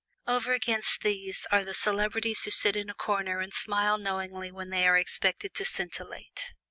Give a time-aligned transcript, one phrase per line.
[0.25, 4.71] Over against these are the celebrities who sit in a corner and smile knowingly when
[4.71, 6.55] they are expected to scintillate.